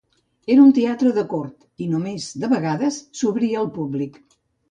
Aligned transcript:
Era 0.53 0.61
un 0.67 0.71
teatre 0.77 1.11
de 1.17 1.23
cort, 1.33 1.67
i 1.87 1.91
només 1.91 2.27
de 2.45 2.49
vegades 2.55 2.99
s'obria 3.21 3.61
al 3.65 3.73
públic. 3.79 4.21